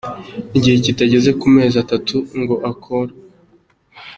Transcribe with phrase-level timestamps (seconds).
[0.57, 3.17] igihe kitageze ku mezi atatu ngo akorwe!